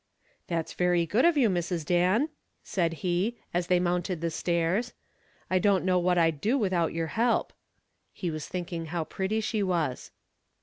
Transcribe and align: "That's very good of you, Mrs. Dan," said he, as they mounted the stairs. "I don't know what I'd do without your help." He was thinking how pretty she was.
"That's 0.47 0.73
very 0.73 1.05
good 1.05 1.25
of 1.25 1.37
you, 1.37 1.47
Mrs. 1.47 1.85
Dan," 1.85 2.29
said 2.63 2.91
he, 3.05 3.37
as 3.53 3.67
they 3.67 3.79
mounted 3.79 4.19
the 4.19 4.31
stairs. 4.31 4.93
"I 5.47 5.59
don't 5.59 5.85
know 5.85 5.99
what 5.99 6.17
I'd 6.17 6.41
do 6.41 6.57
without 6.57 6.91
your 6.91 7.05
help." 7.13 7.53
He 8.11 8.31
was 8.31 8.47
thinking 8.47 8.87
how 8.87 9.03
pretty 9.03 9.41
she 9.41 9.61
was. 9.61 10.09